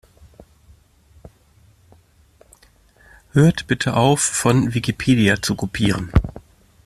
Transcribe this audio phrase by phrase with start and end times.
[3.33, 6.11] Hört bitte auf, von Wikipedia zu kopieren!